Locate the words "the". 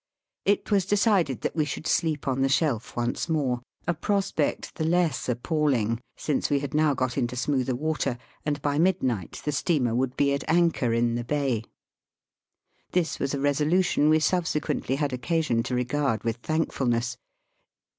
2.41-2.49, 4.73-4.83, 9.45-9.51, 11.13-11.23